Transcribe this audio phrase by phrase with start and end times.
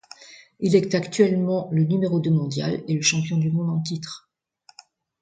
[0.59, 4.31] Il est actuellement le numéro deux mondial et le champion du monde en titre.